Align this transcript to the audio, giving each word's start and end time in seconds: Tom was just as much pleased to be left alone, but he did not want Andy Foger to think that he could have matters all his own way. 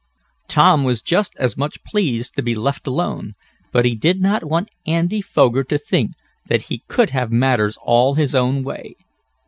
Tom 0.47 0.83
was 0.83 1.03
just 1.03 1.37
as 1.37 1.55
much 1.55 1.83
pleased 1.83 2.35
to 2.35 2.41
be 2.41 2.55
left 2.55 2.87
alone, 2.87 3.33
but 3.71 3.85
he 3.85 3.93
did 3.93 4.19
not 4.19 4.43
want 4.43 4.69
Andy 4.87 5.21
Foger 5.21 5.63
to 5.65 5.77
think 5.77 6.13
that 6.47 6.63
he 6.73 6.81
could 6.87 7.11
have 7.11 7.31
matters 7.31 7.77
all 7.83 8.15
his 8.15 8.33
own 8.33 8.63
way. 8.63 8.95